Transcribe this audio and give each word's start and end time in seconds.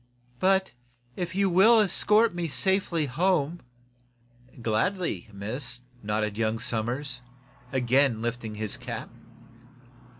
"But, 0.39 0.71
if 1.15 1.35
you 1.35 1.47
will 1.47 1.79
escort 1.79 2.33
me 2.33 2.47
safe 2.47 2.87
home" 2.87 3.59
"Gladly, 4.63 5.29
miss," 5.31 5.83
nodded 6.01 6.39
young 6.39 6.57
Somers, 6.57 7.21
again 7.71 8.19
lifting 8.19 8.55
his 8.55 8.77
cap. 8.77 9.11